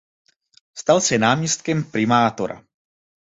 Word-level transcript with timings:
Stal 0.75 1.01
se 1.01 1.17
náměstkem 1.17 1.83
primátora. 1.83 2.63